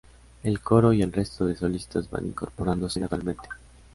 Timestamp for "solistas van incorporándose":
1.55-2.99